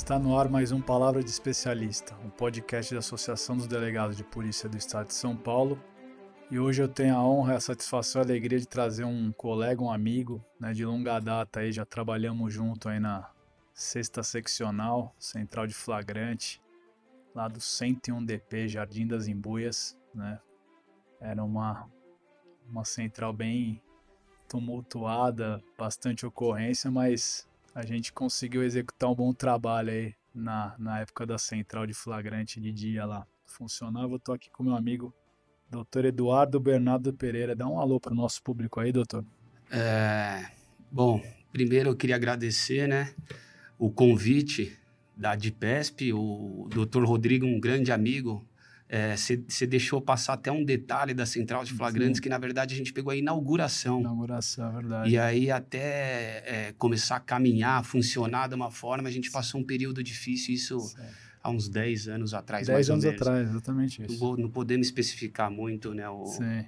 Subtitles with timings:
[0.00, 4.24] Está no ar mais um Palavra de Especialista, um podcast da Associação dos Delegados de
[4.24, 5.78] Polícia do Estado de São Paulo.
[6.50, 9.82] E hoje eu tenho a honra, a satisfação e a alegria de trazer um colega,
[9.82, 13.30] um amigo né, de longa data, aí, já trabalhamos junto aí na
[13.74, 16.62] Sexta Seccional, Central de Flagrante,
[17.34, 19.98] lá do 101DP, Jardim das Embuias.
[20.14, 20.40] Né?
[21.20, 21.86] Era uma,
[22.66, 23.82] uma central bem
[24.48, 31.26] tumultuada, bastante ocorrência, mas a gente conseguiu executar um bom trabalho aí na, na época
[31.26, 33.26] da central de flagrante de dia lá.
[33.46, 35.14] Funcionava, eu tô aqui com meu amigo
[35.70, 37.54] doutor Eduardo Bernardo Pereira.
[37.54, 39.24] Dá um alô para o nosso público aí, doutor.
[39.70, 40.50] É,
[40.90, 43.14] bom, primeiro eu queria agradecer né,
[43.78, 44.76] o convite
[45.16, 48.44] da DIPESP, o doutor Rodrigo, um grande amigo,
[49.16, 52.22] você é, deixou passar até um detalhe da central de flagrantes, Sim.
[52.22, 54.00] que na verdade a gente pegou a inauguração.
[54.00, 55.10] Inauguração, é verdade.
[55.10, 59.64] E aí, até é, começar a caminhar, funcionar de uma forma, a gente passou um
[59.64, 61.14] período difícil, isso certo.
[61.40, 62.66] há uns 10 anos atrás.
[62.66, 64.24] 10 anos atrás, exatamente isso.
[64.24, 66.24] Não, não, podemos especificar muito né, o,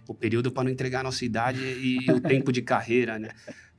[0.06, 3.30] o período para não entregar a nossa idade e o tempo de carreira, né?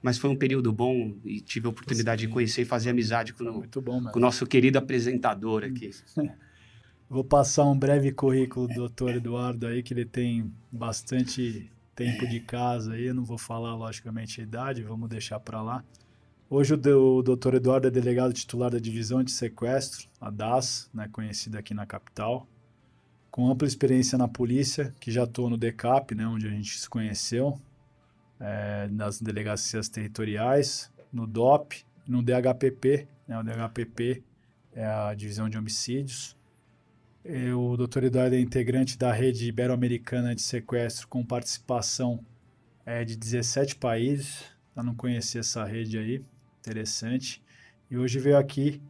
[0.02, 2.28] Mas foi um período bom e tive a oportunidade Sim.
[2.28, 3.64] de conhecer e fazer amizade com, o,
[4.12, 5.92] com o nosso querido apresentador aqui.
[7.10, 12.40] Vou passar um breve currículo do doutor Eduardo aí, que ele tem bastante tempo de
[12.40, 15.84] casa aí, eu não vou falar logicamente a idade, vamos deixar para lá.
[16.50, 21.60] Hoje o doutor Eduardo é delegado titular da Divisão de Sequestro, a DAS, né, conhecida
[21.60, 22.48] aqui na capital,
[23.30, 26.90] com ampla experiência na polícia, que já atuou no DECAP, né, onde a gente se
[26.90, 27.60] conheceu,
[28.40, 34.24] é, nas delegacias territoriais, no DOP, no DHPP, né, o DHPP
[34.74, 36.36] é a Divisão de Homicídios,
[37.56, 38.04] o Dr.
[38.04, 42.20] Eduardo é integrante da rede ibero-americana de sequestro com participação
[42.86, 44.44] é, de 17 países.
[44.76, 46.22] Eu não conhecia essa rede aí,
[46.60, 47.42] interessante.
[47.90, 48.82] E hoje veio aqui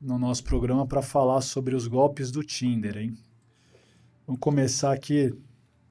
[0.00, 3.16] no nosso programa para falar sobre os golpes do Tinder, hein?
[4.26, 5.34] Vamos começar aqui,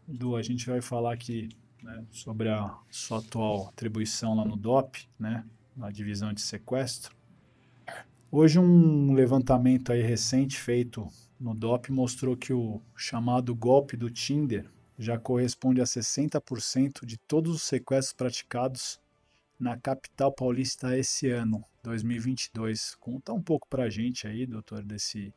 [0.07, 1.49] Du, a gente vai falar aqui
[1.81, 5.43] né, sobre a sua atual atribuição lá no DOP, né,
[5.75, 7.15] na divisão de sequestro.
[8.31, 11.07] Hoje um levantamento aí recente feito
[11.39, 17.55] no DOP mostrou que o chamado golpe do Tinder já corresponde a 60% de todos
[17.55, 18.99] os sequestros praticados
[19.59, 22.95] na capital paulista esse ano, 2022.
[22.95, 25.33] Conta um pouco pra gente aí, doutor, desse,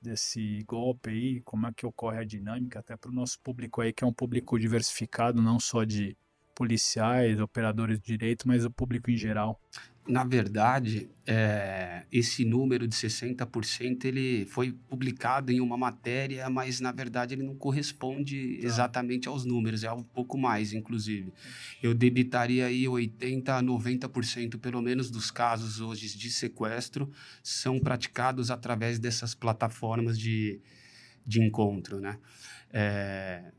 [0.00, 3.92] desse golpe aí, como é que ocorre a dinâmica, até para o nosso público aí,
[3.92, 6.16] que é um público diversificado, não só de
[6.54, 9.60] policiais, operadores de direito, mas o público em geral
[10.06, 16.92] na verdade, é, esse número de 60% ele foi publicado em uma matéria, mas na
[16.92, 18.66] verdade ele não corresponde tá.
[18.66, 21.32] exatamente aos números, é um pouco mais, inclusive.
[21.82, 27.10] Eu debitaria aí 80% a 90% pelo menos dos casos hoje de sequestro
[27.42, 30.60] são praticados através dessas plataformas de,
[31.26, 32.18] de encontro, né?
[32.70, 33.52] É,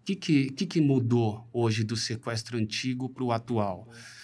[0.00, 3.86] o que, que, que, mudou hoje do sequestro antigo para o atual?
[3.92, 4.17] É,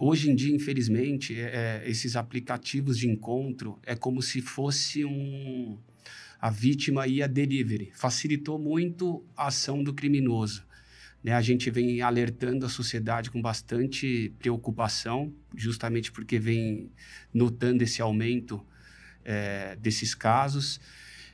[0.00, 5.78] hoje em dia, infelizmente, é, é, esses aplicativos de encontro é como se fosse um
[6.40, 7.90] a vítima ia delivery.
[7.94, 10.64] Facilitou muito a ação do criminoso.
[11.22, 11.32] Né?
[11.32, 16.90] A gente vem alertando a sociedade com bastante preocupação, justamente porque vem
[17.34, 18.64] notando esse aumento
[19.24, 20.80] é, desses casos.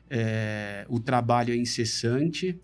[0.08, 2.58] É, o trabalho é incessante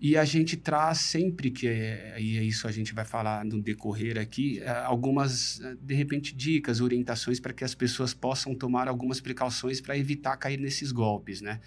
[0.00, 3.62] e a gente traz sempre que, é, e é isso a gente vai falar no
[3.62, 9.20] decorrer aqui, é, algumas, de repente, dicas, orientações para que as pessoas possam tomar algumas
[9.20, 11.60] precauções para evitar cair nesses golpes, né?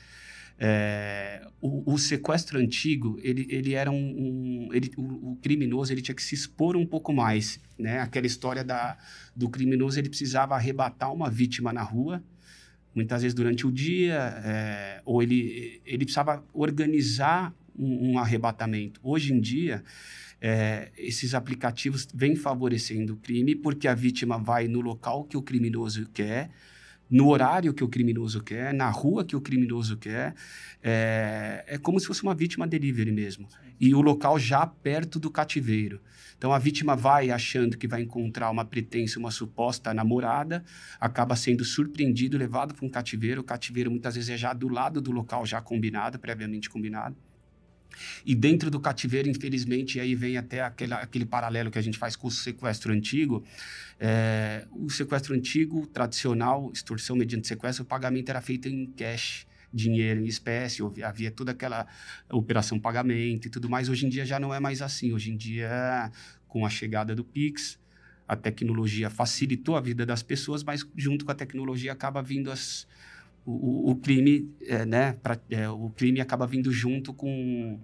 [0.60, 3.96] É, o, o, sequestro antigo, ele, ele era um...
[3.96, 8.00] um ele, o, o, criminoso, ele tinha que se expor um pouco mais, né?
[8.00, 8.98] Aquela história da,
[9.36, 12.24] do criminoso, ele precisava arrebatar uma vítima na rua,
[12.94, 19.00] muitas vezes durante o dia, é, ou ele, ele precisava organizar um, um arrebatamento.
[19.04, 19.84] Hoje em dia,
[20.42, 25.42] é, esses aplicativos vêm favorecendo o crime porque a vítima vai no local que o
[25.42, 26.50] criminoso quer,
[27.10, 30.36] no horário que o criminoso quer, na rua que o criminoso quer.
[30.84, 33.48] É, é como se fosse uma vítima delivery mesmo.
[33.80, 36.02] E o local já perto do cativeiro.
[36.38, 40.64] Então a vítima vai achando que vai encontrar uma pretensa, uma suposta namorada,
[41.00, 43.42] acaba sendo surpreendido, levado para um cativeiro.
[43.42, 47.16] O cativeiro muitas vezes é já do lado do local já combinado, previamente combinado.
[48.26, 52.16] E dentro do cativeiro, infelizmente, aí vem até aquele, aquele paralelo que a gente faz
[52.16, 53.44] com o sequestro antigo.
[54.00, 60.22] É, o sequestro antigo, tradicional, extorsão mediante sequestro, o pagamento era feito em cash, dinheiro
[60.22, 61.86] em espécie, havia toda aquela
[62.30, 63.90] operação pagamento e tudo mais.
[63.90, 65.14] Hoje em dia já não é mais assim.
[65.14, 66.12] Hoje em dia,
[66.48, 67.80] com a chegada do Pix,
[68.28, 72.88] a tecnologia facilitou a vida das pessoas, mas junto com a tecnologia acaba vindo as,
[73.50, 75.14] o, o, crime, é, né?
[75.14, 77.80] Pra, é, o crime acaba vindo junto com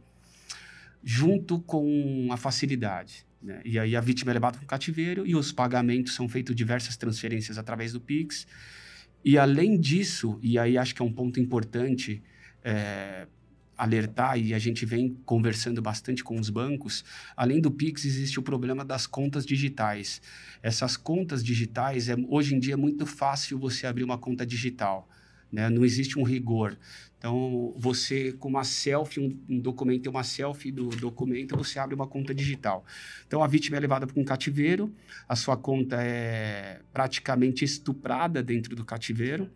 [1.01, 3.25] junto com a facilidade.
[3.41, 3.61] Né?
[3.63, 6.97] E aí a vítima é levada para o cativeiro e os pagamentos são feitos diversas
[6.97, 8.45] transferências através do Pix.
[9.23, 12.21] E além disso, e aí acho que é um ponto importante
[12.63, 13.25] é,
[13.77, 17.03] alertar, e a gente vem conversando bastante com os bancos,
[17.35, 20.21] além do Pix, existe o problema das contas digitais.
[20.61, 25.09] Essas contas digitais, é, hoje em dia é muito fácil você abrir uma conta digital.
[25.53, 25.69] Né?
[25.69, 26.75] Não existe um rigor.
[27.19, 32.07] Então, você, com uma selfie, um, um documento, uma selfie do documento, você abre uma
[32.07, 32.83] conta digital.
[33.25, 34.93] Então, a vítima é levada para um cativeiro,
[35.29, 39.49] a sua conta é praticamente estuprada dentro do cativeiro.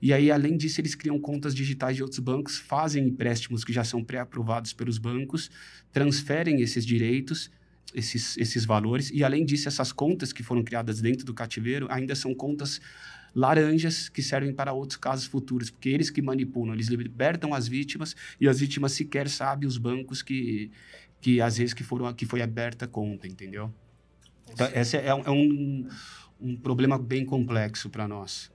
[0.00, 3.84] E aí, além disso, eles criam contas digitais de outros bancos, fazem empréstimos que já
[3.84, 5.50] são pré-aprovados pelos bancos,
[5.92, 7.50] transferem esses direitos
[7.94, 9.10] esses, esses valores.
[9.12, 12.80] E, além disso, essas contas que foram criadas dentro do cativeiro ainda são contas
[13.34, 18.14] laranjas que servem para outros casos futuros, porque eles que manipulam, eles libertam as vítimas
[18.40, 20.70] e as vítimas sequer sabem os bancos que,
[21.20, 23.72] que às vezes que foram que foi aberta conta, entendeu?
[24.52, 25.88] Então, esse é, é um,
[26.40, 28.50] um problema bem complexo para nós.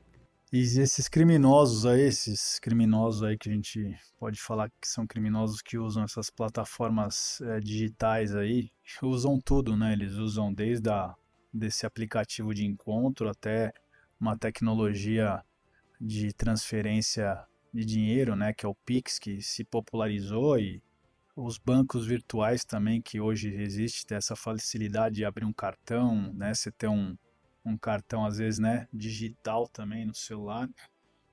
[0.52, 5.62] E esses criminosos aí, esses criminosos aí que a gente pode falar que são criminosos
[5.62, 8.70] que usam essas plataformas é, digitais aí,
[9.04, 9.94] usam tudo, né?
[9.94, 11.14] Eles usam desde a,
[11.54, 13.74] desse aplicativo de encontro até
[14.20, 15.44] uma tecnologia
[16.00, 20.82] de transferência de dinheiro, né, que é o Pix, que se popularizou e
[21.36, 26.72] os bancos virtuais também, que hoje existe essa facilidade de abrir um cartão, né, você
[26.72, 27.18] ter um,
[27.66, 30.70] um cartão às vezes, né, digital também no celular.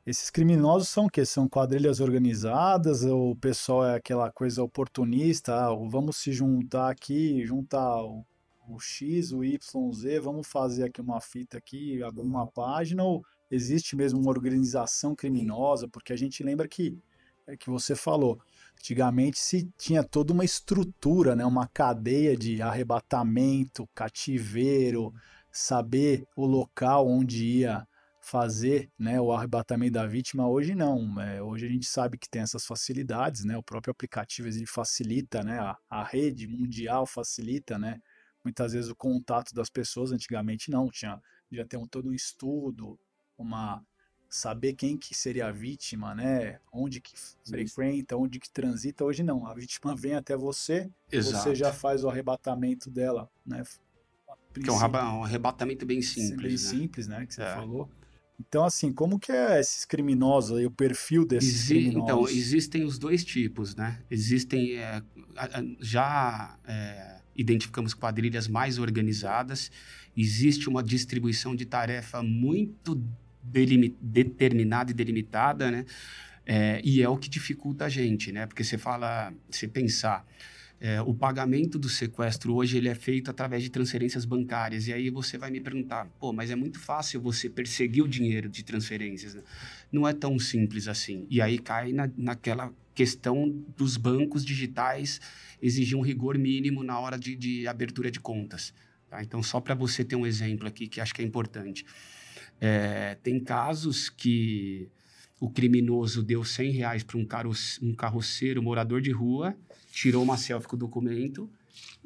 [0.05, 1.25] Esses criminosos são o quê?
[1.25, 8.03] São quadrilhas organizadas, o pessoal é aquela coisa oportunista, ah, vamos se juntar aqui, juntar
[8.03, 8.27] o
[8.75, 13.95] o X, o Y, Z, vamos fazer aqui uma fita aqui, alguma página, ou existe
[13.95, 15.89] mesmo uma organização criminosa?
[15.89, 16.99] Porque a gente lembra que,
[17.47, 18.41] é que você falou,
[18.79, 25.13] antigamente se tinha toda uma estrutura, né, uma cadeia de arrebatamento, cativeiro,
[25.51, 27.87] saber o local onde ia
[28.23, 31.21] fazer né, o arrebatamento da vítima, hoje não.
[31.21, 33.57] É, hoje a gente sabe que tem essas facilidades, né?
[33.57, 35.59] O próprio aplicativo ele facilita, né?
[35.59, 38.01] A, a rede mundial facilita, né?
[38.45, 42.99] Muitas vezes o contato das pessoas, antigamente não, tinha já tem um, todo um estudo,
[43.37, 43.85] uma
[44.29, 46.59] saber quem que seria a vítima, né?
[46.73, 47.13] Onde que
[47.47, 49.05] frequenta, onde que transita.
[49.05, 51.45] Hoje não, a vítima vem até você, Exato.
[51.45, 53.63] você já faz o arrebatamento dela, né?
[54.55, 56.57] Que é um, arrebatamento bem simples, bem né?
[56.57, 57.27] simples, né?
[57.27, 57.55] Que você é.
[57.55, 57.91] falou.
[58.41, 62.05] Então, assim, como que é esses criminosos aí, o perfil desses Exi criminosos?
[62.05, 64.03] Então, existem os dois tipos, né?
[64.11, 65.03] Existem é,
[65.81, 69.71] já é, identificamos quadrilhas mais organizadas,
[70.17, 73.03] existe uma distribuição de tarefa muito
[73.43, 75.85] determinada e delimitada, né?
[76.45, 78.47] É, e é o que dificulta a gente, né?
[78.47, 80.27] Porque você fala, você pensar,
[80.81, 84.89] é, o pagamento do sequestro hoje ele é feito através de transferências bancárias.
[84.89, 88.49] E aí você vai me perguntar, pô, mas é muito fácil você perseguir o dinheiro
[88.49, 89.35] de transferências.
[89.35, 89.43] Né?
[89.93, 91.25] Não é tão simples assim.
[91.31, 95.21] E aí cai na, naquela questão dos bancos digitais
[95.61, 98.75] exigir um rigor mínimo na hora de, de abertura de contas.
[99.09, 99.23] Tá?
[99.23, 101.85] Então, só para você ter um exemplo aqui que acho que é importante.
[102.61, 104.89] É, tem casos que
[105.41, 107.27] o criminoso deu 100 reais para um,
[107.83, 109.57] um carroceiro morador de rua,
[109.91, 111.51] tirou uma selfie com o documento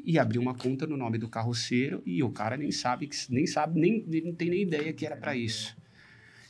[0.05, 3.78] e abriu uma conta no nome do carroceiro e o cara nem sabe, nem sabe,
[3.78, 5.76] nem, nem tem nem ideia que era para isso.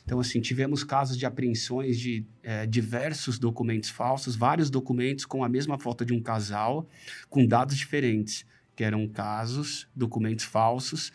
[0.07, 5.49] Então, assim, tivemos casos de apreensões de é, diversos documentos falsos, vários documentos com a
[5.49, 6.87] mesma foto de um casal,
[7.29, 11.11] com dados diferentes, que eram casos, documentos falsos,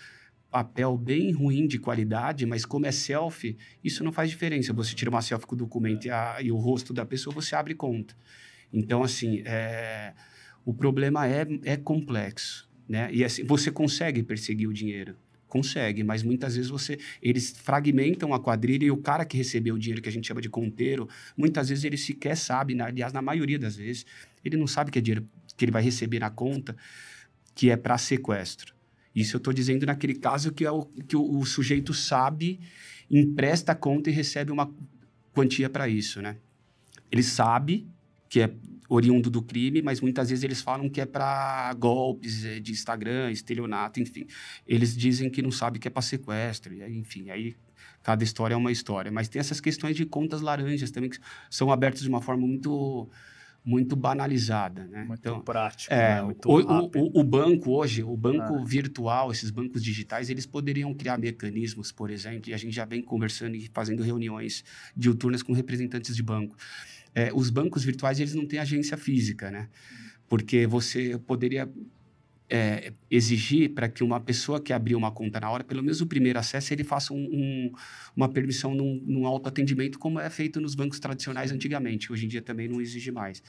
[0.50, 4.74] papel bem ruim de qualidade, mas como é selfie, isso não faz diferença.
[4.74, 7.56] Você tira uma selfie com o documento e, a, e o rosto da pessoa, você
[7.56, 8.14] abre conta.
[8.70, 10.12] Então, assim, é,
[10.66, 13.08] o problema é, é complexo, né?
[13.10, 15.16] E assim, você consegue perseguir o dinheiro.
[15.52, 19.78] Consegue, mas muitas vezes você eles fragmentam a quadrilha e o cara que recebeu o
[19.78, 21.06] dinheiro que a gente chama de conteiro,
[21.36, 24.06] muitas vezes ele sequer sabe, na, aliás, na maioria das vezes,
[24.42, 26.74] ele não sabe que é dinheiro que ele vai receber na conta,
[27.54, 28.74] que é para sequestro.
[29.14, 32.58] Isso eu estou dizendo naquele caso que, é o, que o, o sujeito sabe,
[33.10, 34.72] empresta a conta e recebe uma
[35.34, 36.38] quantia para isso, né?
[37.10, 37.86] Ele sabe
[38.26, 38.54] que é
[38.94, 43.30] oriundo do crime, mas muitas vezes eles falam que é para golpes eh, de Instagram,
[43.30, 44.26] estelionato, enfim.
[44.66, 47.56] Eles dizem que não sabe que é para sequestro, enfim, aí
[48.02, 49.10] cada história é uma história.
[49.10, 51.18] Mas tem essas questões de contas laranjas também que
[51.48, 53.08] são abertas de uma forma muito
[53.64, 55.04] muito banalizada, né?
[55.04, 56.22] Muito então, prático, é, né?
[56.22, 58.64] muito o, o, o, banco hoje, o banco ah.
[58.64, 63.00] virtual, esses bancos digitais, eles poderiam criar mecanismos, por exemplo, e a gente já vem
[63.00, 64.64] conversando e fazendo reuniões
[64.96, 66.56] diuturnas com representantes de banco.
[67.14, 69.68] É, os bancos virtuais, eles não têm agência física, né?
[70.28, 71.68] Porque você poderia
[72.48, 76.06] é, exigir para que uma pessoa que abriu uma conta na hora, pelo menos o
[76.06, 77.72] primeiro acesso, ele faça um, um,
[78.14, 82.12] uma permissão num, num autoatendimento, como é feito nos bancos tradicionais antigamente.
[82.12, 83.42] Hoje em dia também não exige mais.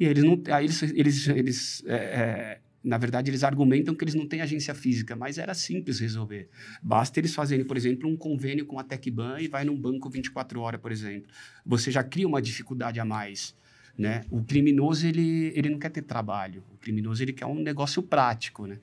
[0.00, 4.14] E eles não, aí eles, eles, eles é, é, na verdade, eles argumentam que eles
[4.14, 6.48] não têm agência física, mas era simples resolver.
[6.82, 10.60] Basta eles fazerem, por exemplo, um convênio com a TecBan e vai num banco 24
[10.60, 11.30] horas, por exemplo.
[11.64, 13.54] Você já cria uma dificuldade a mais.
[13.98, 14.24] Né?
[14.30, 16.64] O criminoso, ele, ele não quer ter trabalho.
[16.72, 18.78] O criminoso, ele quer um negócio prático, né?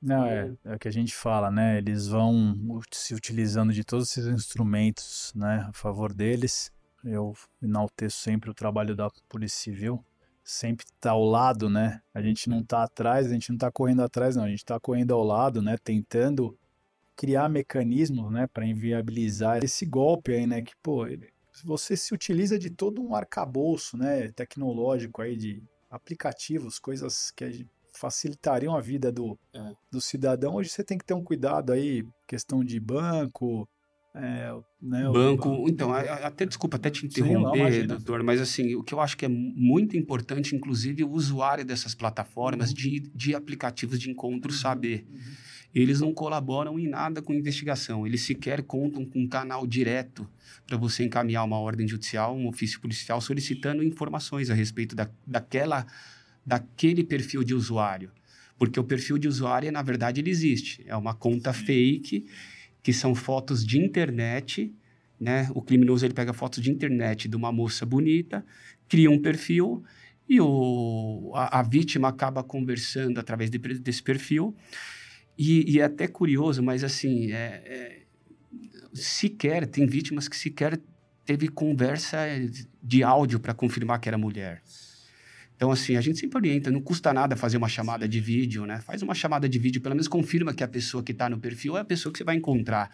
[0.00, 1.78] Não, é, é o que a gente fala, né?
[1.78, 2.54] Eles vão
[2.92, 6.70] se utilizando de todos esses instrumentos, né, a favor deles.
[7.02, 10.04] Eu enalteço sempre o trabalho da Polícia Civil,
[10.46, 12.00] sempre tá ao lado, né?
[12.14, 14.78] A gente não tá atrás, a gente não tá correndo atrás, não, a gente tá
[14.78, 16.56] correndo ao lado, né, tentando
[17.16, 21.28] criar mecanismos, né, para inviabilizar esse golpe aí, né, que pô, ele,
[21.64, 28.76] você se utiliza de todo um arcabouço né, tecnológico aí de aplicativos, coisas que facilitariam
[28.76, 29.72] a vida do, é.
[29.90, 30.54] do cidadão.
[30.54, 33.68] Hoje você tem que ter um cuidado aí, questão de banco,
[34.18, 35.68] é, né, banco, o...
[35.68, 39.26] então, até desculpa até te interromper, Sim, doutor, mas assim, o que eu acho que
[39.26, 42.76] é muito importante, inclusive, o usuário dessas plataformas uhum.
[42.76, 44.58] de, de aplicativos de encontro uhum.
[44.58, 45.06] saber.
[45.10, 45.20] Uhum.
[45.74, 50.26] Eles não colaboram em nada com investigação, eles sequer contam com um canal direto
[50.66, 55.86] para você encaminhar uma ordem judicial, um ofício policial solicitando informações a respeito da, daquela,
[56.44, 58.10] daquele perfil de usuário.
[58.58, 60.82] Porque o perfil de usuário, na verdade, ele existe.
[60.86, 62.26] É uma conta fake
[62.86, 64.72] que são fotos de internet,
[65.18, 65.50] né?
[65.52, 68.46] O criminoso ele pega fotos de internet de uma moça bonita,
[68.88, 69.82] cria um perfil
[70.28, 74.54] e o, a, a vítima acaba conversando através de, desse perfil.
[75.36, 78.02] E, e, é até curioso, mas assim, é, é,
[78.94, 80.80] sequer, tem vítimas que sequer
[81.24, 82.18] teve conversa
[82.80, 84.62] de áudio para confirmar que era mulher.
[85.56, 88.80] Então, assim, a gente sempre orienta, não custa nada fazer uma chamada de vídeo, né?
[88.80, 91.78] Faz uma chamada de vídeo, pelo menos confirma que a pessoa que está no perfil
[91.78, 92.90] é a pessoa que você vai encontrar.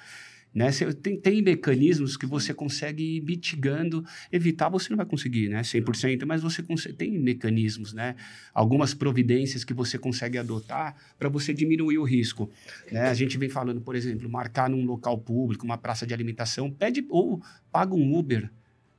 [0.55, 0.71] Né?
[1.03, 5.63] Tem, tem mecanismos que você consegue ir mitigando, evitar você não vai conseguir, né?
[5.63, 8.15] 100%, mas você tem mecanismos, né?
[8.53, 12.51] Algumas providências que você consegue adotar para você diminuir o risco.
[12.91, 13.09] Né?
[13.09, 17.05] A gente vem falando, por exemplo, marcar num local público, uma praça de alimentação, pede
[17.09, 17.43] ou
[17.73, 18.51] paga um Uber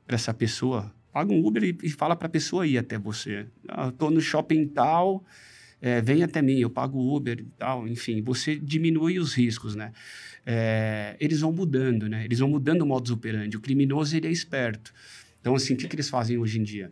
[0.08, 3.46] para essa pessoa, paga um Uber e, e fala para a pessoa ir até você.
[3.70, 5.24] Ah, Estou no shopping tal,
[5.79, 7.88] é, vem até mim, eu pago Uber e tal.
[7.88, 9.93] Enfim, você diminui os riscos, né?
[10.46, 12.25] É, eles vão mudando, né?
[12.25, 13.55] Eles vão mudando o modus operandi.
[13.55, 14.91] O criminoso, ele é esperto.
[15.39, 16.91] Então, assim, o que, que eles fazem hoje em dia?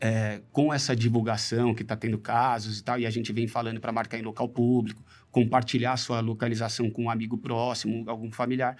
[0.00, 3.80] É, com essa divulgação que está tendo casos e tal, e a gente vem falando
[3.80, 5.02] para marcar em local público,
[5.36, 8.74] compartilhar sua localização com um amigo próximo, algum familiar,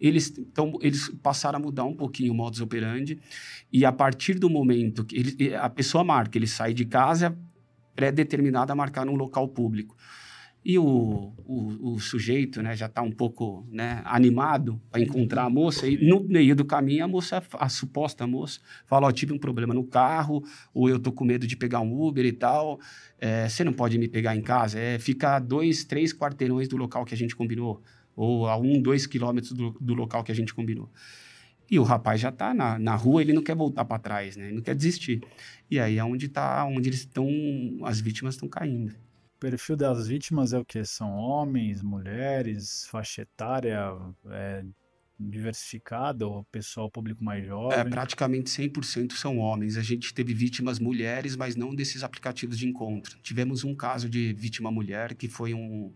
[0.00, 3.20] eles, então, eles passaram a mudar um pouquinho o modus operandi,
[3.72, 7.38] e a partir do momento que ele, a pessoa marca, ele sai de casa
[7.94, 9.96] pré-determinada a marcar num local público.
[10.64, 15.50] E o, o, o sujeito né, já está um pouco né, animado para encontrar a
[15.50, 19.38] moça, e no meio do caminho a moça, a suposta moça, fala: oh, tive um
[19.38, 22.78] problema no carro, ou eu estou com medo de pegar um Uber e tal,
[23.18, 26.76] é, você não pode me pegar em casa, é, fica a dois, três quarteirões do
[26.76, 27.82] local que a gente combinou,
[28.14, 30.88] ou a um, dois quilômetros do, do local que a gente combinou.
[31.68, 34.46] E o rapaz já está na, na rua, ele não quer voltar para trás, né?
[34.46, 35.22] ele não quer desistir.
[35.70, 37.26] E aí é onde, tá, onde eles estão,
[37.82, 38.92] as vítimas estão caindo
[39.42, 40.84] perfil das vítimas é o que?
[40.84, 43.92] São homens, mulheres, faixa etária
[44.30, 44.64] é,
[45.18, 47.76] diversificada ou pessoal público mais jovem?
[47.76, 49.76] É, praticamente 100% são homens.
[49.76, 53.18] A gente teve vítimas mulheres, mas não desses aplicativos de encontro.
[53.20, 55.92] Tivemos um caso de vítima mulher que foi um,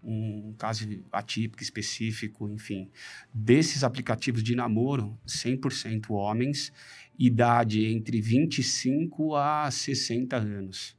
[0.00, 2.88] um caso atípico, específico, enfim.
[3.34, 6.72] Desses aplicativos de namoro, 100% homens,
[7.18, 10.96] idade entre 25 a 60 anos.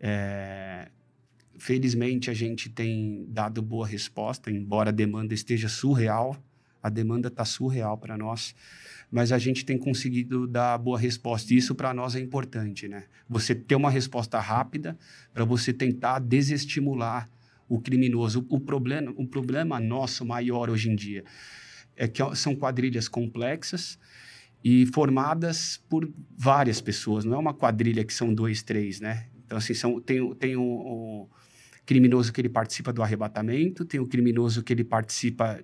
[0.00, 0.90] É,
[1.58, 6.36] Felizmente, a gente tem dado boa resposta, embora a demanda esteja surreal.
[6.82, 8.54] A demanda está surreal para nós,
[9.10, 11.52] mas a gente tem conseguido dar boa resposta.
[11.52, 13.04] E isso para nós é importante, né?
[13.28, 14.96] Você ter uma resposta rápida
[15.34, 17.28] para você tentar desestimular
[17.68, 18.46] o criminoso.
[18.48, 21.24] O, problema, o problema nosso maior hoje em dia
[21.96, 23.98] é que são quadrilhas complexas
[24.62, 27.24] e formadas por várias pessoas.
[27.24, 29.26] Não é uma quadrilha que são dois, três, né?
[29.44, 31.28] Então, assim, são, tem, tem o, o
[31.86, 35.60] criminoso que ele participa do arrebatamento, tem o criminoso que ele participa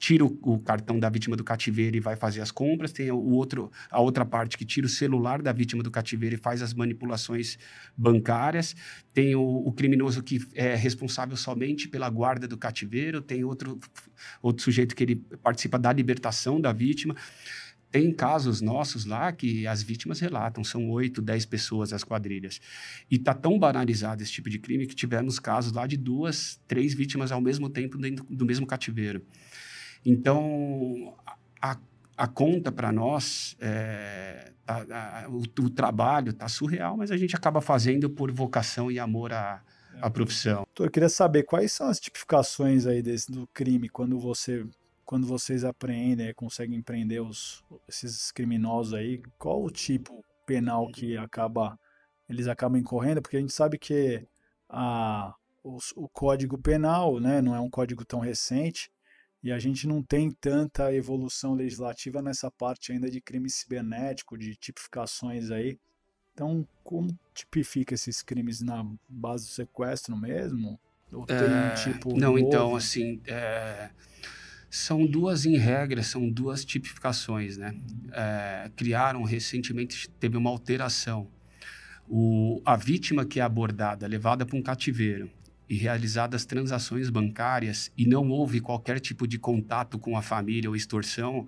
[0.00, 3.22] tira o, o, cartão da vítima do cativeiro e vai fazer as compras, tem o
[3.32, 6.72] outro, a outra parte que tira o celular da vítima do cativeiro e faz as
[6.72, 7.58] manipulações
[7.94, 8.74] bancárias,
[9.12, 13.78] tem o, o criminoso que é responsável somente pela guarda do cativeiro, tem outro,
[14.40, 17.14] outro sujeito que ele participa da libertação da vítima.
[17.90, 22.60] Tem casos nossos lá que as vítimas relatam, são oito, dez pessoas as quadrilhas.
[23.10, 26.94] E está tão banalizado esse tipo de crime que tivemos casos lá de duas, três
[26.94, 29.22] vítimas ao mesmo tempo dentro do mesmo cativeiro.
[30.04, 31.16] Então,
[31.60, 31.76] a,
[32.16, 37.34] a conta para nós, é, tá, a, o, o, trabalho está surreal, mas a gente
[37.34, 39.62] acaba fazendo por vocação e amor à,
[40.00, 40.58] à profissão.
[40.58, 44.64] Doutor, eu queria saber quais são as tipificações aí desse, do crime quando você
[45.10, 51.76] quando vocês apreendem, conseguem prender os, esses criminosos aí, qual o tipo penal que acaba
[52.28, 53.20] eles acabam incorrendo?
[53.20, 54.24] Porque a gente sabe que
[54.68, 58.88] a, o, o código penal né, não é um código tão recente,
[59.42, 64.54] e a gente não tem tanta evolução legislativa nessa parte ainda de crime cibernético, de
[64.54, 65.76] tipificações aí.
[66.32, 70.78] Então, como tipifica esses crimes na base do sequestro mesmo?
[71.10, 72.38] Ou tem é, um tipo Não, novo?
[72.38, 73.90] então, assim, é,
[74.70, 77.74] são duas, em regra, são duas tipificações, né?
[78.12, 81.28] É, criaram recentemente, teve uma alteração.
[82.08, 85.28] O, a vítima que é abordada, levada para um cativeiro,
[85.70, 90.74] e realizadas transações bancárias e não houve qualquer tipo de contato com a família ou
[90.74, 91.46] extorsão,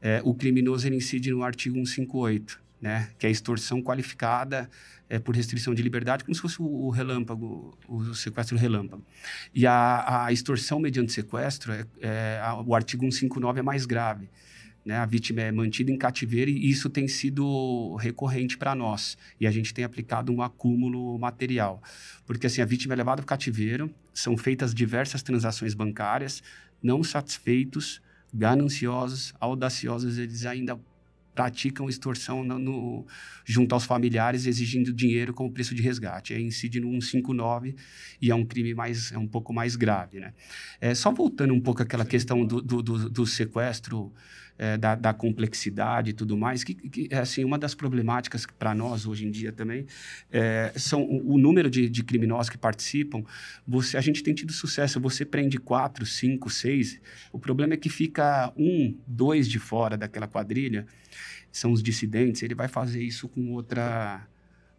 [0.00, 4.68] é, o criminoso incide no artigo 158, né, que é extorsão qualificada
[5.08, 9.04] é, por restrição de liberdade, como se fosse o, relâmpago, o sequestro relâmpago.
[9.54, 14.28] E a, a extorsão mediante sequestro, é, é, o artigo 159 é mais grave
[14.88, 14.96] né?
[14.96, 19.18] A vítima é mantida em cativeiro e isso tem sido recorrente para nós.
[19.38, 21.82] E a gente tem aplicado um acúmulo material.
[22.24, 26.42] Porque assim, a vítima é levada para o cativeiro, são feitas diversas transações bancárias,
[26.82, 28.00] não satisfeitos,
[28.32, 30.80] gananciosos, audaciosos, eles ainda
[31.38, 33.06] praticam extorsão no, no,
[33.44, 36.34] junto aos familiares, exigindo dinheiro como preço de resgate.
[36.34, 37.76] É incide no 159
[38.20, 40.18] e é um crime mais, é um pouco mais grave.
[40.18, 40.32] Né?
[40.80, 44.12] É, só voltando um pouco àquela questão do, do, do, do sequestro,
[44.58, 49.06] é, da, da, complexidade e tudo mais, que, que assim, uma das problemáticas para nós
[49.06, 49.86] hoje em dia também
[50.30, 53.22] é, são o, o número de, de, criminosos que participam.
[53.66, 57.00] Você, a gente tem tido sucesso, você prende quatro, cinco, seis,
[57.32, 60.86] o problema é que fica um, dois de fora daquela quadrilha,
[61.52, 64.26] são os dissidentes, ele vai fazer isso com outra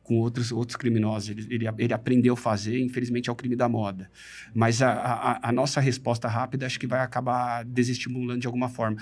[0.10, 1.30] com outros, outros criminosos.
[1.30, 4.10] Ele, ele, ele, aprendeu a fazer, infelizmente é o crime da moda.
[4.56, 8.98] Mas a, a, a, nossa resposta rápida acho que vai acabar desestimulando de alguma forma.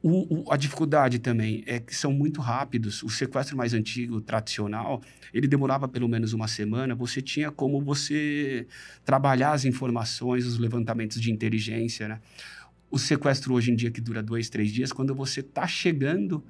[0.00, 3.02] O, o, a dificuldade também é que são muito rápidos.
[3.02, 5.02] O sequestro mais antigo, tradicional,
[5.34, 6.94] ele demorava pelo menos uma semana.
[6.94, 8.66] Você tinha como você
[9.04, 12.20] trabalhar as informações, os levantamentos de inteligência, né?
[12.90, 16.44] O sequestro hoje em dia que dura dois, três dias, quando você está chegando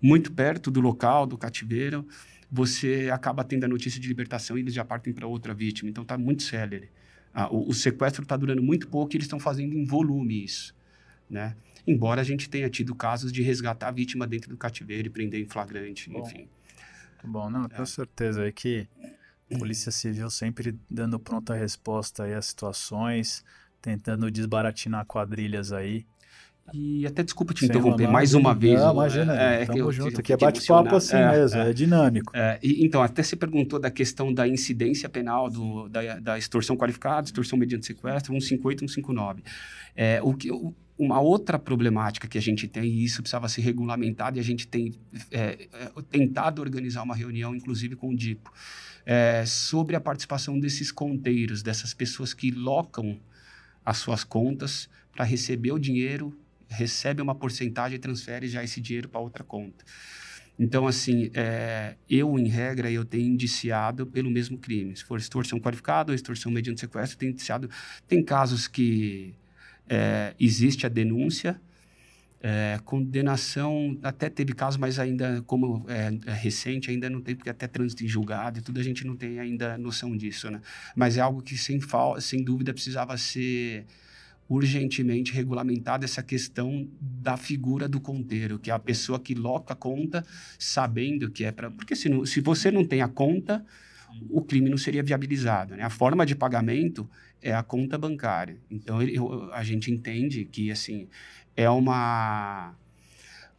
[0.00, 2.06] muito perto do local, do cativeiro,
[2.50, 5.90] você acaba tendo a notícia de libertação e eles já partem para outra vítima.
[5.90, 6.90] Então está muito célere.
[7.34, 10.74] Ah, o, o sequestro está durando muito pouco e eles estão fazendo em volume isso,
[11.28, 11.54] né?
[11.90, 15.40] Embora a gente tenha tido casos de resgatar a vítima dentro do cativeiro e prender
[15.40, 16.20] em flagrante, bom.
[16.20, 16.48] enfim.
[17.12, 17.86] Muito bom, não, tenho é.
[17.86, 18.86] certeza aí que
[19.50, 23.44] a Polícia Civil sempre dando pronta resposta aí às situações,
[23.80, 26.06] tentando desbaratinar quadrilhas aí.
[26.72, 28.80] E até desculpa te Sem interromper mais uma vez.
[28.80, 32.32] Não, imagina, é, tamo eu, junto, que é bate-papo assim é, mesmo, é, é dinâmico.
[32.34, 36.76] É, e, então, até se perguntou da questão da incidência penal, do, da, da extorsão
[36.76, 39.42] qualificada, extorsão mediante sequestro, 158 e 159.
[39.96, 40.50] É, o que...
[40.50, 44.42] O, uma outra problemática que a gente tem, e isso precisava ser regulamentado, e a
[44.42, 44.94] gente tem
[45.30, 48.52] é, é, tentado organizar uma reunião, inclusive com o DIPO,
[49.06, 53.18] é, sobre a participação desses conteiros, dessas pessoas que locam
[53.84, 56.36] as suas contas para receber o dinheiro,
[56.68, 59.84] recebe uma porcentagem e transfere já esse dinheiro para outra conta.
[60.58, 64.96] Então, assim, é, eu, em regra, eu tenho indiciado pelo mesmo crime.
[64.96, 67.70] Se for extorsão qualificada ou extorsão mediante sequestro, tenho indiciado.
[68.08, 69.34] Tem casos que
[69.88, 71.60] é, existe a denúncia,
[72.40, 77.50] é, condenação, até teve casos, mas ainda, como é, é, recente, ainda não tem, porque
[77.50, 80.60] até trânsito em julgado e tudo, a gente não tem ainda noção disso, né?
[80.94, 81.78] Mas é algo que, sem,
[82.20, 83.86] sem dúvida, precisava ser
[84.48, 89.76] urgentemente regulamentada essa questão da figura do conteiro, que é a pessoa que loca a
[89.76, 90.24] conta
[90.58, 91.70] sabendo que é para...
[91.70, 93.64] Porque se, não, se você não tem a conta,
[94.30, 95.76] o crime não seria viabilizado.
[95.76, 95.82] Né?
[95.82, 97.08] A forma de pagamento
[97.42, 98.58] é a conta bancária.
[98.70, 99.16] Então, ele,
[99.52, 101.08] a gente entende que assim
[101.54, 102.74] é uma,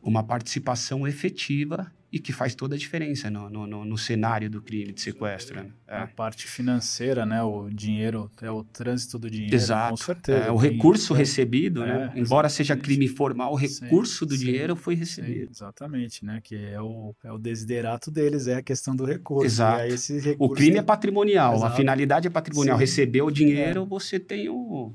[0.02, 4.62] uma participação efetiva e que faz toda a diferença no, no, no, no cenário do
[4.62, 5.58] crime de sequestro.
[5.58, 5.72] Né?
[5.88, 5.98] É.
[5.98, 7.42] A parte financeira, né?
[7.44, 9.92] O dinheiro, é o trânsito do dinheiro, Exato.
[9.92, 10.46] com certeza.
[10.46, 12.12] É, o recurso é, recebido, né?
[12.16, 15.52] É, embora seja crime formal, o recurso do sim, dinheiro foi sim, recebido.
[15.52, 16.42] exatamente, né?
[16.44, 19.46] Que é o, é o desiderato deles, é a questão do recurso.
[19.46, 19.86] Exato.
[19.86, 21.76] Esse O recurso crime é patrimonial, a Exato.
[21.76, 22.78] finalidade é patrimonial.
[22.78, 22.84] Sim.
[22.84, 22.86] É.
[22.86, 24.94] Recebeu o dinheiro, você tem o.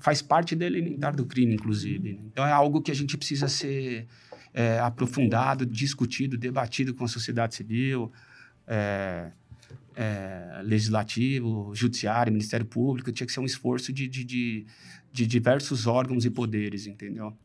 [0.00, 2.14] faz parte do elementar do crime, inclusive.
[2.14, 2.20] né?
[2.26, 4.06] Então é algo que a gente precisa ser
[4.52, 8.12] é, aprofundado, discutido, debatido com a sociedade civil,
[8.66, 9.30] é,
[9.94, 13.12] é, legislativo, judiciário, Ministério Público.
[13.12, 14.66] Tinha que ser um esforço de, de, de,
[15.12, 17.36] de diversos órgãos e poderes, entendeu?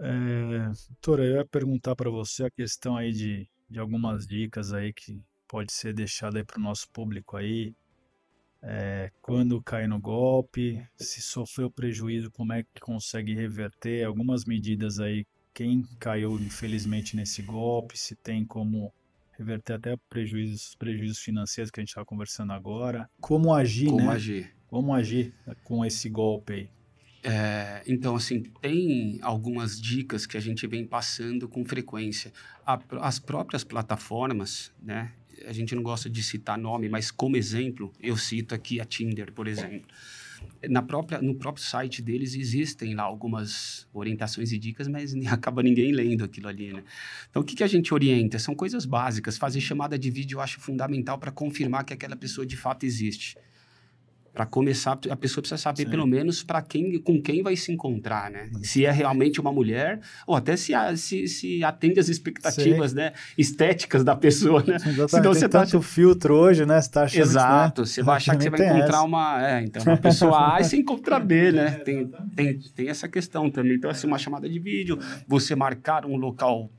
[0.00, 4.92] É, doutora, eu ia perguntar para você a questão aí de, de algumas dicas aí
[4.92, 7.74] que pode ser deixada aí para o nosso público aí.
[8.68, 14.04] É, quando cai no golpe, se sofreu prejuízo, como é que consegue reverter?
[14.04, 15.24] Algumas medidas aí,
[15.54, 18.92] quem caiu infelizmente nesse golpe, se tem como
[19.38, 23.08] reverter até prejuízos, prejuízos financeiros que a gente está conversando agora.
[23.20, 24.14] Como agir, Como né?
[24.14, 24.52] agir?
[24.66, 26.68] Como agir com esse golpe aí?
[27.22, 32.32] É, então, assim, tem algumas dicas que a gente vem passando com frequência.
[32.64, 35.12] A- as próprias plataformas, né?
[35.46, 39.32] A gente não gosta de citar nome, mas como exemplo, eu cito aqui a Tinder,
[39.32, 39.86] por exemplo.
[40.68, 45.62] Na própria, no próprio site deles existem lá algumas orientações e dicas, mas nem- acaba
[45.62, 46.82] ninguém lendo aquilo ali, né?
[47.30, 48.38] Então, o que, que a gente orienta?
[48.38, 49.36] São coisas básicas.
[49.36, 53.36] Fazer chamada de vídeo eu acho fundamental para confirmar que aquela pessoa de fato existe.
[54.36, 55.88] Para começar, a pessoa precisa saber Sim.
[55.88, 58.50] pelo menos para quem, com quem vai se encontrar, né?
[58.60, 63.14] Se é realmente uma mulher ou até se, se, se atende às expectativas, né?
[63.38, 64.74] Estéticas da pessoa, né?
[64.76, 66.78] Exatamente, Senão você tá tanto filtro hoje, né?
[66.82, 67.30] Você tá achando que, né?
[67.30, 67.86] Exato.
[67.86, 69.02] Você vai achar que você vai encontrar essa.
[69.04, 71.66] uma, é, então, uma pessoa A e você encontra B, né?
[71.68, 73.76] É, Tem, tem, tem essa questão também.
[73.76, 76.70] Então, assim, uma chamada de vídeo, você marcar um local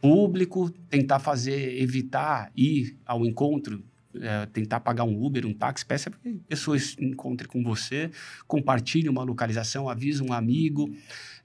[0.00, 3.84] público, tentar fazer, evitar ir ao encontro,
[4.22, 8.10] é, tentar pagar um Uber, um táxi, peça que pessoas encontrem com você,
[8.46, 10.94] compartilhe uma localização, avise um amigo.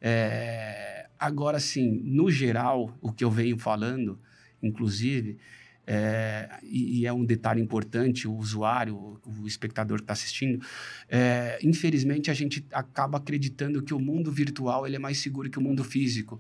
[0.02, 4.20] É, agora, sim, no geral, o que eu venho falando,
[4.62, 5.38] inclusive,
[5.86, 10.66] é, e, e é um detalhe importante, o usuário, o, espectador que está assistindo,
[11.10, 15.60] é, infelizmente a gente acaba acreditando que o mundo virtual ele é mais seguro que
[15.60, 16.40] o mundo físico.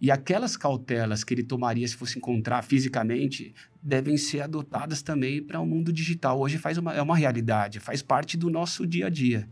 [0.00, 5.60] E aquelas cautelas que ele tomaria se fosse encontrar fisicamente devem ser adotadas também para
[5.60, 6.40] o mundo digital.
[6.40, 9.48] Hoje faz uma, é uma realidade, faz parte do nosso dia a dia.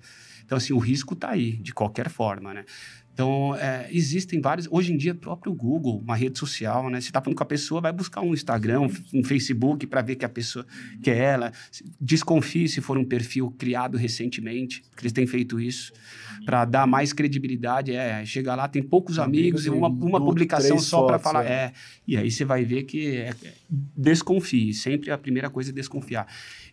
[0.49, 2.65] Então, assim, o risco está aí, de qualquer forma, né?
[3.13, 4.67] Então, é, existem vários.
[4.71, 7.03] Hoje em dia, próprio Google, uma rede social, né?
[7.03, 10.25] Você está falando com a pessoa, vai buscar um Instagram, um, Facebook para ver que
[10.25, 10.65] a pessoa
[11.03, 11.53] que é ela.
[12.01, 15.93] Desconfie se for um perfil criado recentemente, que eles têm feito isso,
[16.47, 17.93] para dar mais credibilidade.
[17.93, 21.45] É, chega lá, tem poucos amigos, Amigos e uma, uma publicação só para falar.
[21.45, 21.53] é.
[21.53, 21.73] É.
[22.07, 23.53] e aí você vai ver que é, é,
[23.97, 24.73] desconfie.
[24.73, 26.27] Sempre a primeira coisa é desconfiar.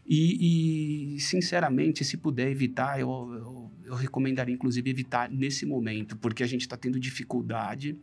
[0.08, 6.44] E, e, sinceramente, se puder evitar, eu, eu, eu recomendaria, inclusive, evitar nesse momento, porque
[6.44, 7.98] a gente está tendo dificuldade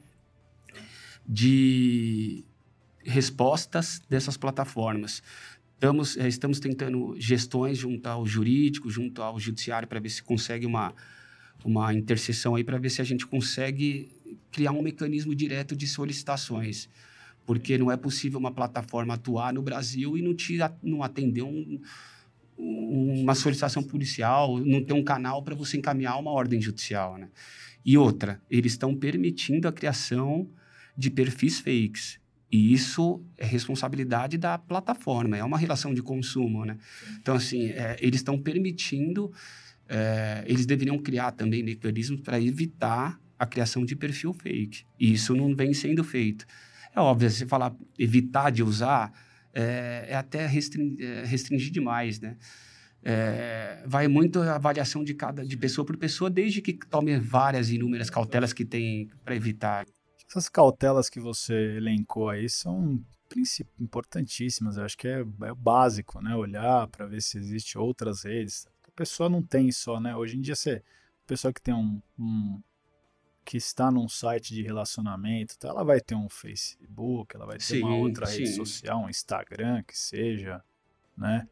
[1.26, 2.44] de
[3.04, 5.22] respostas dessas plataformas.
[5.74, 10.66] Estamos, eh, estamos tentando gestões junto ao jurídico, junto ao judiciário, para ver se consegue
[10.66, 10.92] uma,
[11.64, 14.08] uma interseção aí, para ver se a gente consegue
[14.50, 16.88] criar um mecanismo direto de solicitações
[17.46, 21.80] porque não é possível uma plataforma atuar no Brasil e não, te, não atender um-
[22.58, 27.18] um- uma solicitação policial, não ter um canal para você encaminhar uma ordem judicial.
[27.18, 27.28] Né?
[27.84, 30.48] E outra, eles estão permitindo a criação
[30.96, 32.20] de perfis fakes.
[32.50, 36.64] E isso é responsabilidade da plataforma, é uma relação de consumo.
[36.66, 36.76] Né?
[37.20, 39.32] Então, assim, é, eles estão permitindo,
[39.88, 44.84] é, eles deveriam criar também mecanismos para evitar a criação de perfil fake.
[45.00, 46.46] E isso não vem sendo feito.
[46.94, 49.12] É óbvio, se falar evitar de usar,
[49.52, 52.36] é, é até restring, é, restringir demais, né?
[53.04, 57.70] É, vai muito a avaliação de cada de pessoa por pessoa, desde que tome várias
[57.70, 59.86] inúmeras cautelas que tem para evitar.
[60.28, 63.02] Essas cautelas que você elencou aí são
[63.80, 64.76] importantíssimas.
[64.76, 66.34] Eu acho que é, é básico, né?
[66.36, 68.66] Olhar para ver se existe outras redes.
[68.86, 70.14] A pessoa não tem só, né?
[70.14, 70.82] Hoje em dia, você,
[71.24, 72.60] a pessoa que tem um, um-
[73.44, 75.68] que está num site de relacionamento, tá?
[75.68, 78.54] ela vai ter um Facebook, ela vai ter uma Sim, outra rede sim.
[78.54, 80.62] social, um Instagram, que seja,
[81.16, 81.48] né?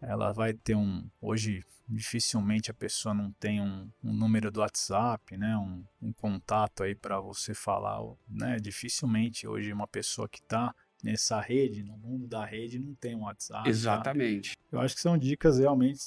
[0.00, 1.08] Ela vai ter um.
[1.20, 5.56] Hoje, dificilmente a pessoa não tem um, um número do WhatsApp, né?
[5.56, 8.56] Um, um contato aí para você falar, né?
[8.56, 13.22] Dificilmente hoje uma pessoa que está nessa rede, no mundo da rede, não tem um
[13.22, 13.64] WhatsApp.
[13.64, 13.70] tá?
[13.70, 14.56] Exatamente.
[14.70, 16.00] Eu acho que são dicas realmente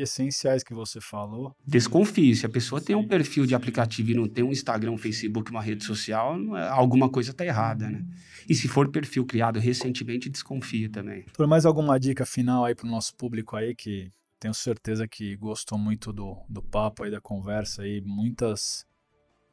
[0.00, 1.54] essenciais que você falou.
[1.66, 2.34] Desconfie.
[2.34, 3.54] Se a pessoa tem um Sim, perfil de sim.
[3.54, 7.44] aplicativo e não tem um Instagram, um Facebook, uma rede social, é- alguma coisa está
[7.44, 8.04] errada, né?
[8.48, 11.24] E se for perfil criado recentemente, desconfie também.
[11.34, 15.36] Por mais alguma dica final aí para o nosso público aí que tenho certeza que
[15.36, 18.86] gostou muito do, do papo aí, da conversa aí, muitas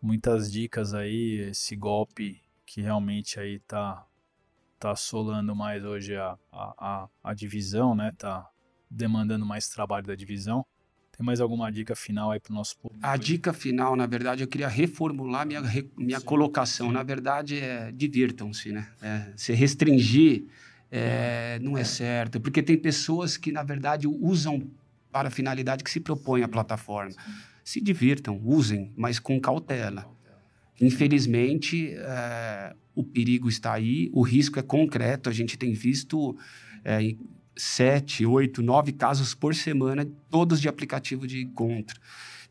[0.02, 4.06] muitas dicas aí, esse golpe que realmente aí tá
[4.86, 8.12] tá assolando mais hoje a, a, a, a divisão, né?
[8.18, 8.48] Tá
[8.90, 10.64] demandando mais trabalho da divisão.
[11.18, 13.04] Tem mais alguma dica final aí para o nosso público?
[13.06, 15.62] A dica final, na verdade, eu queria reformular minha,
[15.98, 16.88] minha Sim, colocação.
[16.88, 16.94] sim.
[16.94, 18.88] Na verdade, é divirtam-se, né?
[19.02, 20.46] É, se restringir
[20.92, 24.70] é, não é, certo, porque tem pessoas que, na verdade, usam
[25.12, 27.12] para a finalidade que se propõe a plataforma.
[27.64, 30.15] Se divirtam, usem, mas com cautela.
[30.80, 35.30] Infelizmente, é, o perigo está aí, o risco é concreto.
[35.30, 36.38] A gente tem visto
[36.84, 37.00] é,
[37.56, 42.00] sete, oito, nove casos por semana, todos de aplicativo de encontro.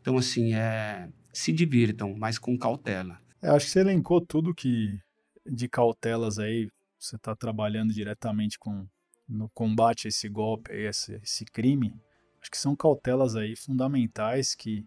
[0.01, 3.19] Então, assim, é, se divirtam, mas com cautela.
[3.41, 4.99] É, acho que você elencou tudo que
[5.45, 8.87] de cautelas aí, você está trabalhando diretamente com
[9.27, 11.93] no combate a esse golpe, a esse, esse crime.
[12.41, 14.85] Acho que são cautelas aí fundamentais que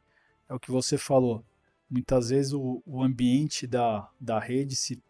[0.49, 1.45] é o que você falou.
[1.91, 5.03] Muitas vezes o, o ambiente da, da rede se,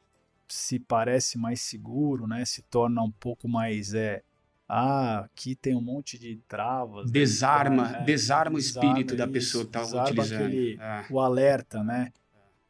[0.46, 2.44] se parece mais seguro, né?
[2.44, 4.22] Se torna um pouco mais é
[4.70, 7.06] ah, aqui tem um monte de travas.
[7.06, 10.42] né, Desarma, tra- é, desarma o espírito da isso, pessoa que está desarma utilizando.
[10.46, 11.06] aquele- É.
[11.10, 12.12] o alerta, né?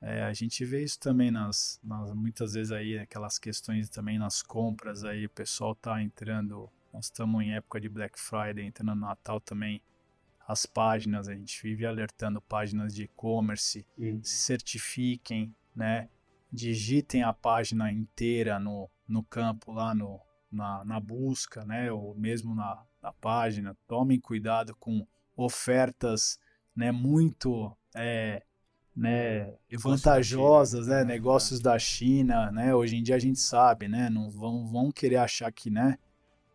[0.00, 4.42] É, a gente vê isso também nas, nas- muitas vezes aí aquelas questões também nas
[4.42, 9.00] compras aí o pessoal tá entrando, nós estamos em época de Black Friday, entrando no
[9.00, 9.82] Natal também,
[10.48, 13.84] as páginas a gente vive alertando páginas de e-commerce,
[14.22, 16.08] se certifiquem, né?
[16.50, 20.18] Digitem a página inteira no, no campo lá no,
[20.50, 21.92] na, na busca, né?
[21.92, 23.76] Ou mesmo na, na página.
[23.86, 25.06] Tomem cuidado com
[25.36, 26.40] ofertas,
[26.74, 26.90] né?
[26.90, 28.42] Muito é,
[28.96, 31.04] né, vantajosas, né?
[31.04, 32.74] Negócios da China, né?
[32.74, 34.08] Hoje em dia a gente sabe, né?
[34.08, 35.98] Não vão, vão querer achar que, né?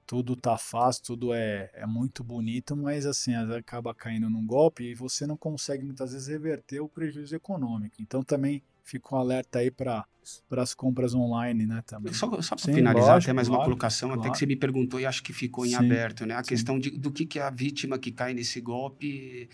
[0.06, 4.94] Tudo tá fácil, tudo é, é muito bonito, mas assim, acaba caindo num golpe e
[4.94, 7.96] você não consegue muitas vezes reverter o prejuízo econômico.
[8.00, 10.06] Então também fica um alerta aí para
[10.52, 11.82] as compras online, né?
[11.86, 12.14] Também.
[12.14, 14.32] Só, só para finalizar, lógico, até mais uma claro, colocação, até claro.
[14.34, 16.36] que você me perguntou e acho que ficou em Sim, aberto, né?
[16.36, 16.50] A sim.
[16.50, 19.50] questão de, do que, que a vítima que cai nesse golpe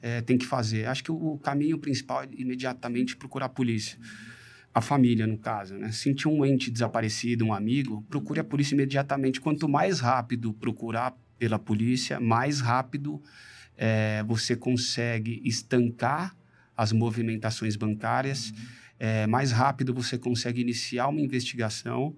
[0.00, 0.86] eh, tem que fazer.
[0.86, 3.98] Acho que o, o caminho principal é imediatamente procurar a polícia.
[4.72, 5.90] A família, no caso, né?
[5.90, 9.40] Sentir um ente desaparecido, um amigo, procure a polícia imediatamente.
[9.40, 13.20] Quanto mais rápido procurar pela polícia, mais rápido
[13.76, 16.36] eh, você consegue estancar
[16.76, 18.54] as movimentações bancárias,
[18.98, 22.14] é, mais rápido você consegue iniciar uma investigação,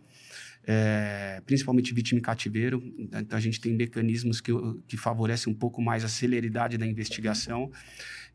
[0.65, 2.83] é, principalmente vítima em cativeiro.
[2.99, 4.53] Então, a gente tem mecanismos que,
[4.89, 7.71] que favorecem um pouco mais a celeridade da investigação.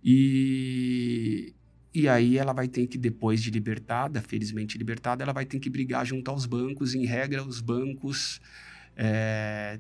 [0.04, 1.54] E,
[1.94, 5.70] e aí ela vai ter que, depois de libertada, felizmente libertada, ela vai ter que
[5.70, 6.94] brigar junto aos bancos.
[6.96, 8.40] Em regra, os bancos...
[8.96, 9.80] é,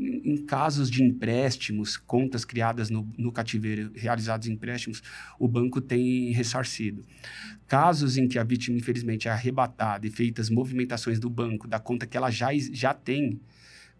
[0.00, 5.02] em casos de empréstimos, contas criadas no, no cativeiro, realizados em empréstimos,
[5.38, 7.04] o banco tem ressarcido.
[7.66, 12.06] Casos em que a vítima, infelizmente, é arrebatada e feitas movimentações do banco, da conta
[12.06, 13.38] que ela já, já tem,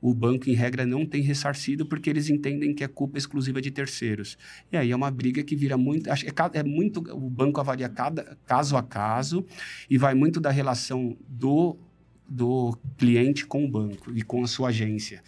[0.01, 3.71] o banco, em regra, não tem ressarcido porque eles entendem que é culpa exclusiva de
[3.71, 4.39] terceiros.
[4.73, 6.11] E aí é uma briga que vira muito.
[6.11, 7.01] Acho é, é muito.
[7.15, 9.45] O banco avalia cada caso a caso
[9.89, 11.77] e vai muito da relação do,
[12.27, 15.23] do cliente com o banco e com a sua agência.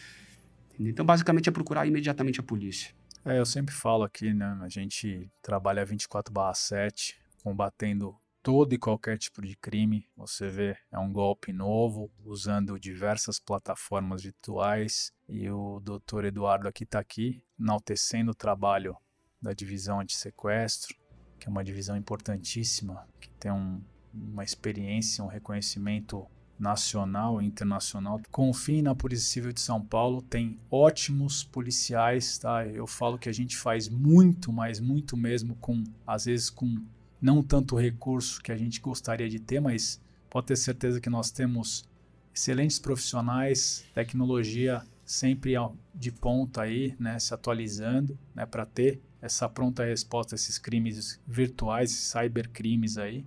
[0.78, 2.94] Então, basicamente, é procurar imediatamente a polícia.
[3.24, 4.58] É, eu sempre falo aqui, né?
[4.62, 10.06] A gente trabalha 24/7, combatendo todo e qualquer tipo de crime.
[10.16, 15.12] Você vê, é um golpe novo, usando diversas plataformas virtuais.
[15.28, 18.96] E o doutor Eduardo aqui está aqui, enaltecendo o trabalho
[19.40, 20.94] da divisão antissequestro,
[21.38, 26.26] que é uma divisão importantíssima, que tem um, uma experiência, um reconhecimento
[26.58, 28.20] nacional e internacional.
[28.30, 32.66] Confie na Polícia Civil de São Paulo, tem ótimos policiais, tá?
[32.66, 36.84] Eu falo que a gente faz muito, mas muito mesmo com às vezes com
[37.22, 41.30] não tanto recurso que a gente gostaria de ter, mas pode ter certeza que nós
[41.30, 41.88] temos
[42.34, 45.52] excelentes profissionais, tecnologia sempre
[45.94, 51.20] de ponta aí, né, se atualizando, né, para ter essa pronta resposta a esses crimes
[51.26, 53.24] virtuais, cybercrimes aí.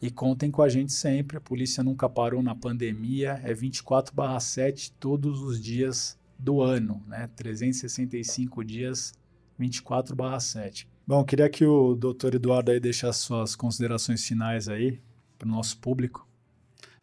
[0.00, 5.40] E contem com a gente sempre, a polícia nunca parou na pandemia, é 24/7 todos
[5.40, 7.30] os dias do ano, né?
[7.36, 9.14] 365 dias,
[9.56, 10.88] 24/7.
[11.04, 15.00] Bom, queria que o doutor Eduardo aí deixasse suas considerações finais aí
[15.36, 16.28] para o nosso público.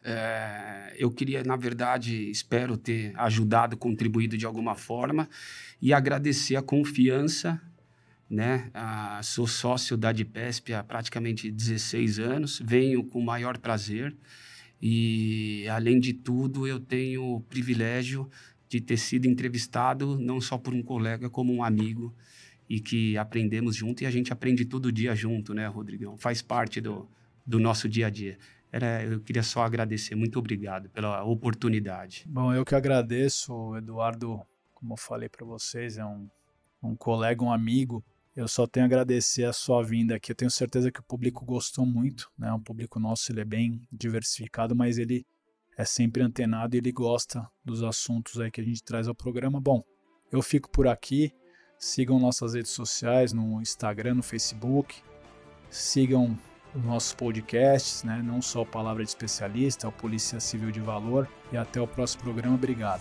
[0.02, 5.28] É, eu queria, na verdade, espero ter ajudado, contribuído de alguma forma
[5.82, 7.60] e agradecer a confiança.
[8.28, 8.70] Né?
[8.72, 14.16] Ah, sou sócio da Dipesp há praticamente 16 anos, venho com o maior prazer
[14.80, 18.30] e, além de tudo, eu tenho o privilégio
[18.68, 22.14] de ter sido entrevistado não só por um colega, como um amigo
[22.70, 26.16] e que aprendemos junto e a gente aprende todo dia junto, né, Rodrigão?
[26.16, 27.10] Faz parte do,
[27.44, 28.38] do nosso dia a dia.
[28.70, 30.14] Era, eu queria só agradecer.
[30.14, 32.24] Muito obrigado pela oportunidade.
[32.28, 34.40] Bom, eu que agradeço, Eduardo,
[34.72, 36.30] como eu falei para vocês, é um,
[36.80, 38.04] um colega, um amigo.
[38.36, 40.30] Eu só tenho a agradecer a sua vinda aqui.
[40.30, 42.52] Eu tenho certeza que o público gostou muito, né?
[42.52, 45.26] O público nosso ele é bem diversificado, mas ele
[45.76, 49.60] é sempre antenado e ele gosta dos assuntos aí que a gente traz ao programa.
[49.60, 49.82] Bom,
[50.30, 51.32] eu fico por aqui.
[51.82, 54.96] Sigam nossas redes sociais no Instagram, no Facebook.
[55.70, 56.38] Sigam
[56.74, 58.20] os nossos podcasts, né?
[58.22, 61.26] não só Palavra de Especialista, o Polícia Civil de Valor.
[61.50, 62.54] E até o próximo programa.
[62.54, 63.00] Obrigado.